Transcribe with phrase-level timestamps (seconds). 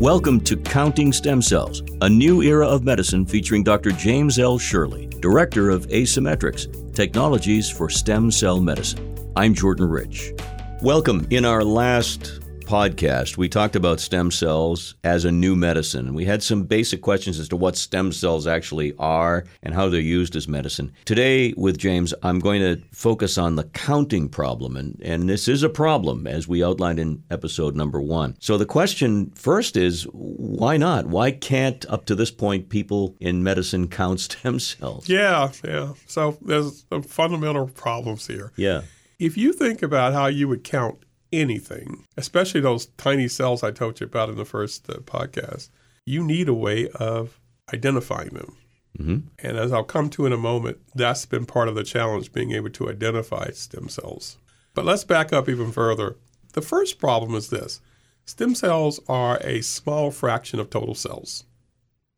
[0.00, 3.90] Welcome to Counting Stem Cells, a new era of medicine featuring Dr.
[3.90, 4.58] James L.
[4.58, 9.14] Sherley, Director of Asymmetrex, Technologies for Stem Cell Medicine.
[9.36, 10.32] I'm Jordan Rich.
[10.80, 11.26] Welcome.
[11.28, 16.14] In our last podcast, we talked about stem cells as a new medicine.
[16.14, 20.00] We had some basic questions as to what stem cells actually are and how they're
[20.00, 20.92] used as medicine.
[21.04, 24.76] Today, with James, I'm going to focus on the counting problem.
[24.76, 28.36] And, and this is a problem, as we outlined in episode number one.
[28.38, 31.06] So the question first is why not?
[31.06, 35.08] Why can't, up to this point, people in medicine count stem cells?
[35.08, 35.94] Yeah, yeah.
[36.06, 38.52] So there's some fundamental problems here.
[38.54, 38.82] Yeah.
[39.18, 41.00] If you think about how you would count
[41.32, 45.70] anything, especially those tiny cells I told you about in the first uh, podcast,
[46.04, 47.40] you need a way of
[47.72, 48.56] identifying them.
[48.98, 49.18] Mm-hmm.
[49.38, 52.52] And as I'll come to in a moment, that's been part of the challenge being
[52.52, 54.38] able to identify stem cells.
[54.74, 56.16] But let's back up even further.
[56.52, 57.80] The first problem is this
[58.24, 61.44] stem cells are a small fraction of total cells.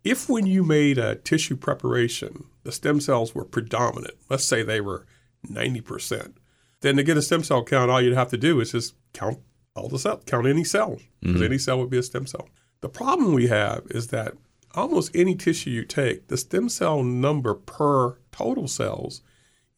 [0.04, 4.80] If when you made a tissue preparation, the stem cells were predominant, let's say they
[4.80, 5.06] were
[5.46, 6.34] 90%,
[6.80, 9.38] then to get a stem cell count, all you'd have to do is just count
[9.74, 11.44] all the cells, count any cell, because Mhm.
[11.46, 12.48] any cell would be a stem cell.
[12.80, 14.36] The problem we have is that
[14.74, 19.22] almost any tissue you take, the stem cell number per total cells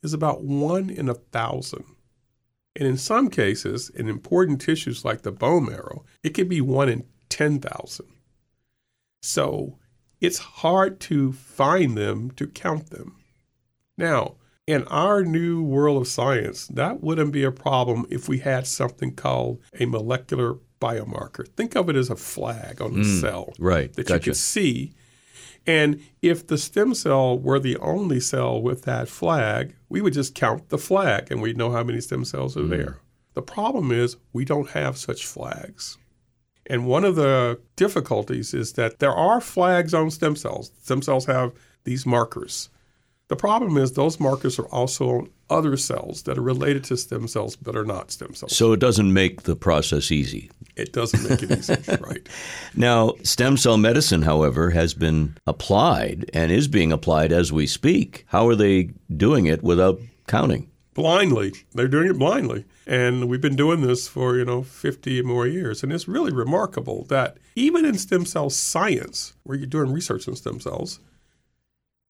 [0.03, 1.85] is about one in a thousand.
[2.77, 6.89] And in some cases, in important tissues like the bone marrow, it could be one
[6.89, 8.07] in 10,000.
[9.23, 9.79] So
[10.21, 13.17] it's hard to find them to count them.
[13.97, 14.37] Now,
[14.67, 19.15] in our new world of science, that wouldn't be a problem if we had something
[19.15, 21.47] called a molecular biomarker.
[21.57, 23.93] Think of it as a flag on the Mm, cell Right.
[23.95, 24.31] that you gotcha.
[24.31, 24.93] could see.
[25.67, 30.35] And if the stem cell were the only cell with that flag, we would just
[30.35, 32.99] count the flag and we'd know how many stem cells are there.
[33.35, 35.97] The problem is we don't have such flags.
[36.67, 40.71] And one of the difficulties is that there are flags on stem cells.
[40.83, 41.53] Stem cells have
[41.85, 42.69] these markers.
[43.35, 47.27] The problem is those markers are also on other cells that are related to stem
[47.27, 48.57] cells but are not stem cells.
[48.57, 50.53] So it doesn't make the process easy.
[50.77, 52.29] it doesn't make it easy, right?
[52.77, 58.25] Now, stem cell medicine, however, has been applied and is being applied as we speak.
[58.29, 60.71] How are they doing it without counting?
[60.95, 61.53] blindly.
[61.73, 62.67] They're doing it blindly.
[62.87, 65.83] And we've been doing this for, you know, 50 more years.
[65.83, 70.37] And it's really remarkable that even in stem cell science, where you're doing research on
[70.37, 71.01] stem cells,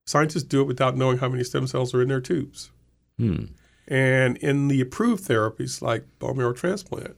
[0.07, 2.71] scientists do it without knowing how many stem cells are in their tubes.
[3.19, 3.47] Hmm.
[3.87, 7.17] And in the approved therapies like bone marrow transplant,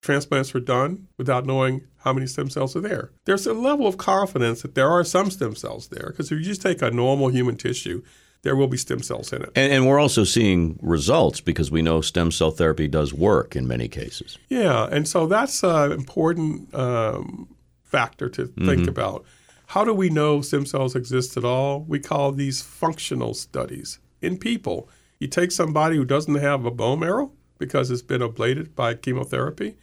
[0.00, 3.10] transplants are done without knowing how many stem cells are there.
[3.24, 6.44] There's a level of confidence that there are some stem cells there because if you
[6.44, 8.02] just take a normal human tissue,
[8.42, 9.50] there will be stem cells in it.
[9.56, 13.66] And, and we're also seeing results because we know stem cell therapy does work in
[13.66, 14.38] many cases.
[14.48, 17.48] Yeah, and so that's an important um,
[17.82, 19.24] factor to think about.
[19.66, 21.80] How do we know stem cells exist at all?
[21.82, 24.88] We call these functional studies in people.
[25.18, 29.76] You take somebody who doesn't have a bone marrow because it's been ablated by chemotherapy,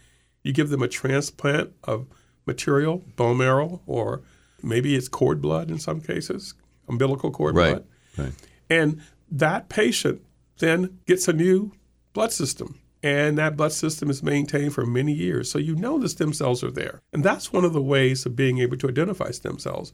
[0.44, 2.06] you give them a transplant of
[2.46, 4.22] material, bone marrow, or
[4.62, 6.54] maybe it's cord blood in some cases,
[6.88, 7.86] umbilical cord Right, blood.
[8.18, 8.34] right.
[8.70, 9.02] And
[9.32, 10.22] that patient
[10.60, 11.72] then gets a new
[12.14, 12.80] blood system.
[13.04, 15.52] And that blood system is maintained for many years.
[15.52, 17.02] So you know the stem cells are there.
[17.12, 19.92] And that's one of the ways of being able to identify stem cells.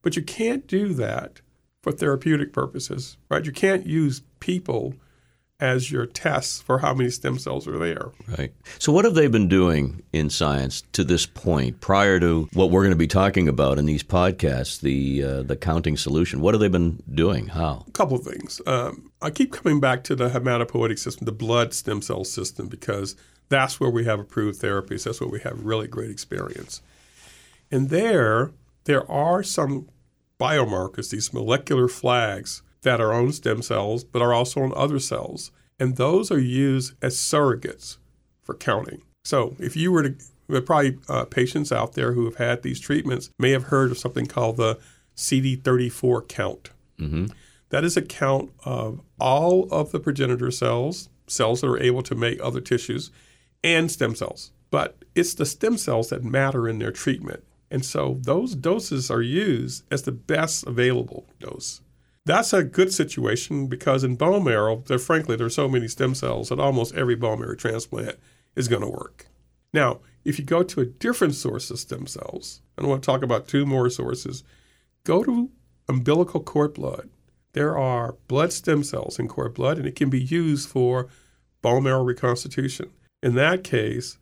[0.00, 1.42] But you can't do that
[1.82, 3.44] for therapeutic purposes, right?
[3.44, 4.94] You can't use people
[5.60, 8.10] as your tests for how many stem cells are there.
[8.38, 8.52] Right.
[8.78, 12.82] So, what have they been doing in science to this point, prior to what we're
[12.82, 16.40] going to be talking about in these podcasts, the uh, the counting solution?
[16.40, 17.48] What have they been doing?
[17.48, 17.84] How?
[17.86, 18.60] A couple of things.
[18.66, 23.16] Um, I keep coming back to the hematopoietic system, the blood stem cell system, because
[23.48, 25.04] that's where we have approved therapies.
[25.04, 26.82] That's where we have really great experience.
[27.70, 28.52] And there,
[28.84, 29.88] there are some
[30.38, 35.50] biomarkers, these molecular flags that are on stem cells, but are also on other cells.
[35.78, 37.98] And those are used as surrogates
[38.42, 39.02] for counting.
[39.24, 40.14] So if you were to,
[40.48, 43.90] there are probably uh, patients out there who have had these treatments may have heard
[43.90, 44.78] of something called the
[45.16, 46.70] CD34 count.
[46.98, 47.26] hmm
[47.70, 52.14] That is a count of all of the progenitor cells, cells that are able to
[52.14, 53.10] make other tissues,
[53.62, 54.52] and stem cells.
[54.70, 57.44] But it's the stem cells that matter in their treatment.
[57.70, 61.82] And so those doses are used as the best available dose.
[62.28, 66.50] That's a good situation because in bone marrow, frankly, there are so many stem cells
[66.50, 68.18] that almost every bone marrow transplant
[68.54, 69.28] is going to work.
[69.72, 73.06] Now, if you go to a different source of stem cells, and I want to
[73.06, 74.44] talk about two more sources,
[75.04, 75.48] go to
[75.88, 77.08] umbilical cord blood.
[77.54, 81.08] There are blood stem cells in cord blood, and it can be used for
[81.62, 82.90] bone marrow reconstitution.
[83.22, 84.18] In that case,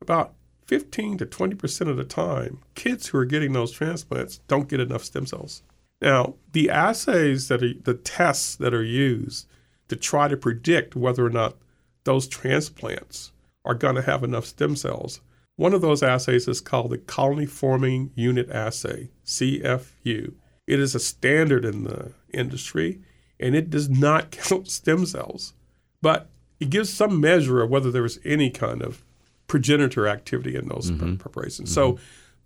[0.00, 0.34] about
[0.68, 5.02] 15 to 20% of the time, kids who are getting those transplants don't get enough
[5.02, 5.64] stem cells.
[6.00, 9.46] Now, the assays that are the tests that are used
[9.88, 11.56] to try to predict whether or not
[12.04, 13.32] those transplants
[13.64, 15.20] are going to have enough stem cells.
[15.56, 20.34] One of those assays is called the colony forming unit assay, CFU.
[20.66, 23.00] It is a standard in the industry
[23.40, 25.54] and it does not count stem cells,
[26.00, 26.30] but
[26.60, 29.04] it gives some measure of whether there was any kind of
[29.46, 31.16] progenitor activity in those mm-hmm.
[31.16, 31.70] preparations.
[31.70, 31.96] Mm-hmm.
[31.96, 31.98] So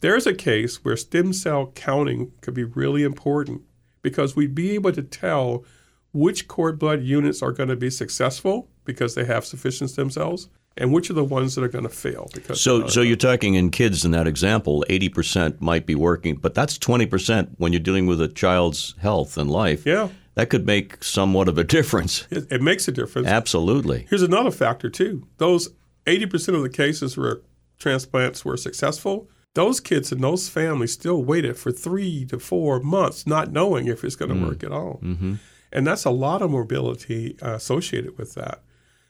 [0.03, 3.63] there's a case where stem cell counting could be really important
[4.03, 5.65] because we'd be able to tell
[6.13, 10.49] which cord blood units are going to be successful because they have sufficient stem cells
[10.77, 13.55] and which are the ones that are going to fail because so so you're talking
[13.55, 18.07] in kids in that example 80% might be working but that's 20% when you're dealing
[18.07, 19.87] with a child's health and life.
[19.87, 20.09] Yeah.
[20.35, 22.27] That could make somewhat of a difference.
[22.31, 23.29] It, it makes a difference.
[23.29, 24.07] Absolutely.
[24.09, 25.27] Here's another factor too.
[25.37, 25.69] Those
[26.07, 27.43] 80% of the cases where
[27.79, 33.27] transplants were successful those kids and those families still waited for three to four months
[33.27, 34.47] not knowing if it's going to mm.
[34.47, 35.35] work at all mm-hmm.
[35.73, 38.63] and that's a lot of morbidity uh, associated with that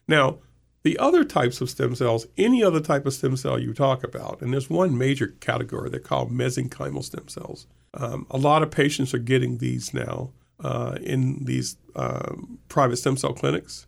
[0.08, 0.38] now
[0.82, 4.40] the other types of stem cells, any other type of stem cell you talk about,
[4.40, 7.66] and there's one major category they're called mesenchymal stem cells.
[7.94, 13.16] Um, a lot of patients are getting these now uh, in these um, private stem
[13.16, 13.86] cell clinics.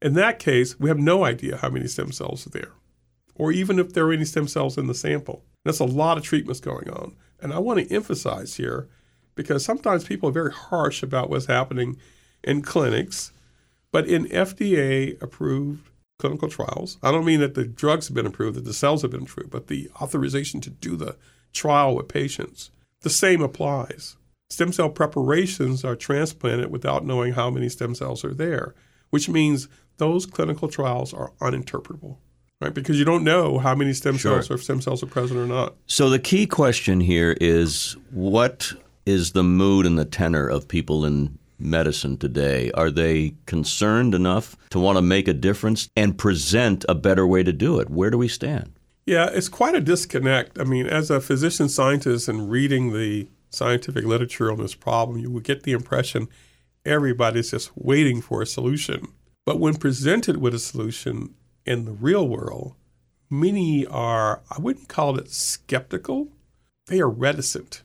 [0.00, 2.72] In that case, we have no idea how many stem cells are there,
[3.34, 5.44] or even if there are any stem cells in the sample.
[5.64, 7.16] That's a lot of treatments going on.
[7.40, 8.88] And I want to emphasize here
[9.34, 11.96] because sometimes people are very harsh about what's happening
[12.42, 13.32] in clinics,
[13.92, 16.98] but in FDA approved clinical trials.
[17.02, 19.50] I don't mean that the drugs have been approved, that the cells have been approved,
[19.50, 21.16] but the authorization to do the
[21.52, 22.70] trial with patients.
[23.00, 24.16] The same applies.
[24.50, 28.74] Stem cell preparations are transplanted without knowing how many stem cells are there,
[29.10, 32.18] which means those clinical trials are uninterpretable.
[32.60, 34.34] Right, because you don't know how many stem sure.
[34.34, 35.74] cells or if stem cells are present or not.
[35.86, 38.72] So the key question here is what
[39.06, 42.70] is the mood and the tenor of people in medicine today?
[42.72, 47.42] Are they concerned enough to want to make a difference and present a better way
[47.42, 47.88] to do it?
[47.88, 48.72] Where do we stand?
[49.06, 50.58] Yeah, it's quite a disconnect.
[50.58, 55.30] I mean, as a physician scientist and reading the scientific literature on this problem, you
[55.30, 56.28] would get the impression
[56.84, 59.08] everybody's just waiting for a solution.
[59.44, 61.34] But when presented with a solution
[61.64, 62.74] in the real world,
[63.28, 66.28] many are, I wouldn't call it skeptical,
[66.86, 67.82] they are reticent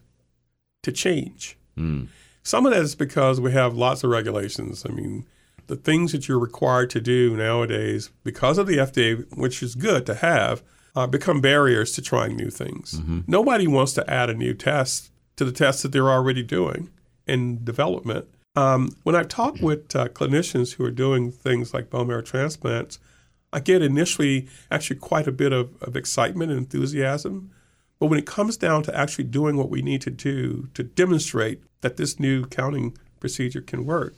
[0.83, 1.57] to change.
[1.77, 2.07] Mm.
[2.43, 4.85] Some of that is because we have lots of regulations.
[4.87, 5.25] I mean,
[5.67, 10.05] the things that you're required to do nowadays, because of the FDA, which is good
[10.05, 10.63] to have,
[10.95, 12.99] uh, become barriers to trying new things.
[12.99, 13.21] Mm-hmm.
[13.27, 16.89] Nobody wants to add a new test to the tests that they're already doing
[17.27, 18.27] in development.
[18.55, 22.99] Um, when I've talked with uh, clinicians who are doing things like bone marrow transplants,
[23.55, 27.51] I get initially actually quite a bit of, of excitement and enthusiasm.
[27.99, 31.63] But when it comes down to actually doing what we need to do to demonstrate
[31.79, 34.13] that this new counting procedure can work,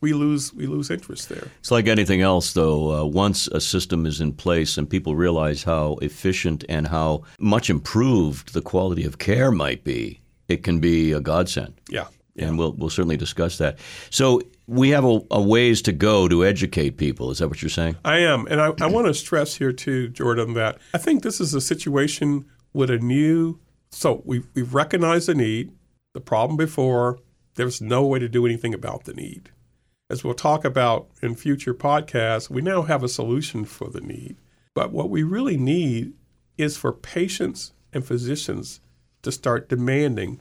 [0.00, 1.46] we lose we lose interest there.
[1.60, 2.92] It's like anything else, though.
[2.92, 7.70] Uh, once a system is in place and people realize how efficient and how much
[7.70, 11.74] improved the quality of care might be, it can be a godsend.
[11.88, 12.08] Yeah.
[12.34, 12.46] Yeah.
[12.46, 13.78] And we'll we'll certainly discuss that.
[14.10, 17.30] So we have a, a, ways to go to educate people.
[17.30, 17.96] Is that what you're saying?
[18.04, 21.40] I am, and I, I want to stress here too, Jordan, that I think this
[21.40, 23.60] is a situation with a new.
[23.90, 25.72] So we we've recognized the need
[26.12, 27.18] the problem before,
[27.54, 29.50] there was no way to do anything about the need.
[30.10, 34.36] As we'll talk about in future podcasts, we now have a solution for the need.
[34.74, 36.12] But what we really need
[36.58, 38.80] is for patients and physicians
[39.22, 40.40] to start demanding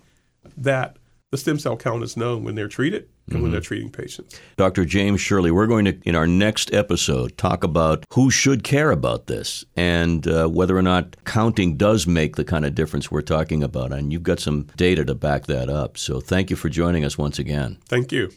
[0.58, 0.98] that
[1.32, 3.42] the stem cell count is known when they're treated and mm-hmm.
[3.42, 4.38] when they're treating patients.
[4.58, 4.84] Dr.
[4.84, 9.28] James Sherley, we're going to, in our next episode, talk about who should care about
[9.28, 13.64] this and uh, whether or not counting does make the kind of difference we're talking
[13.64, 13.94] about.
[13.94, 15.98] And you've got some data to back that up.
[15.98, 17.78] So thank you for joining us once again.
[17.88, 18.30] Thank you.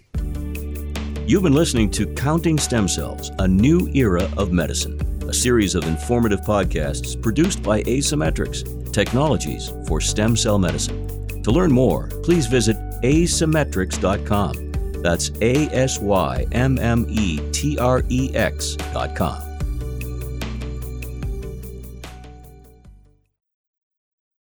[1.27, 5.83] You've been listening to Counting Stem Cells, a new era of medicine, a series of
[5.85, 11.11] informative podcasts produced by Asymmetrex, technologies for stem cell medicine.
[11.45, 14.73] To learn more, please visit asymmetrex.com.
[15.03, 19.54] That's A S Y M M E T R E X.com.